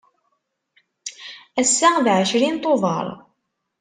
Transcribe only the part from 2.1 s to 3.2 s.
ɛecrin Tubeṛ.